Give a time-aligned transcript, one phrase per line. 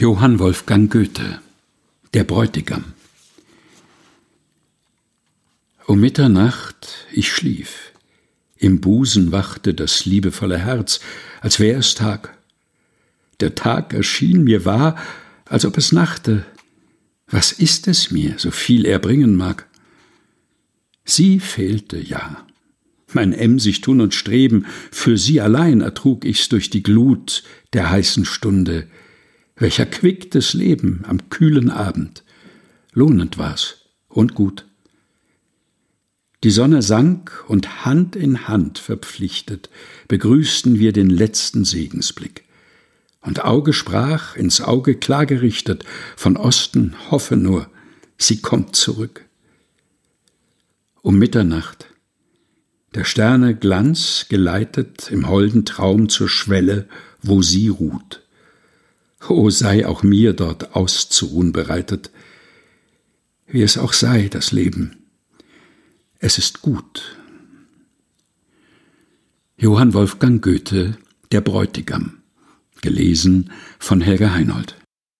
[0.00, 1.42] Johann Wolfgang Goethe
[2.14, 2.94] Der Bräutigam
[5.84, 7.92] Um Mitternacht ich schlief,
[8.56, 11.00] im Busen wachte das liebevolle Herz,
[11.42, 12.34] als wär es Tag.
[13.40, 14.96] Der Tag erschien mir wahr,
[15.44, 16.46] als ob es nachte.
[17.26, 19.68] Was ist es mir, so viel er bringen mag?
[21.04, 22.46] Sie fehlte ja.
[23.12, 27.42] Mein emsig Tun und Streben, für sie allein ertrug ich's durch die Glut
[27.74, 28.88] der heißen Stunde,
[29.60, 32.24] welcher quicktes Leben am kühlen Abend.
[32.92, 34.64] Lohnend war's und gut.
[36.42, 39.68] Die Sonne sank und Hand in Hand verpflichtet
[40.08, 42.44] begrüßten wir den letzten Segensblick.
[43.20, 45.84] Und Auge sprach, ins Auge klar gerichtet,
[46.16, 47.68] von Osten hoffe nur,
[48.16, 49.26] sie kommt zurück.
[51.02, 51.86] Um Mitternacht,
[52.94, 56.88] der Sterne Glanz geleitet im holden Traum zur Schwelle,
[57.20, 58.22] wo sie ruht.
[59.30, 62.10] O sei auch mir dort auszuruhen bereitet,
[63.46, 64.96] wie es auch sei, das Leben.
[66.18, 67.16] Es ist gut.
[69.56, 70.96] Johann Wolfgang Goethe
[71.32, 72.18] Der Bräutigam
[72.80, 74.79] gelesen von Helga Heinold